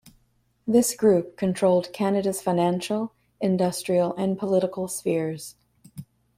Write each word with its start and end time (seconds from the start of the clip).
This 0.65 0.95
group 0.95 1.37
controlled 1.37 1.93
Canada's 1.93 2.41
financial, 2.41 3.13
industrial 3.39 4.15
and 4.15 4.35
political 4.35 4.87
spheres. 4.87 5.53